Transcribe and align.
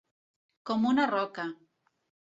Com 0.69 0.87
una 0.93 1.05
roca. 1.13 1.47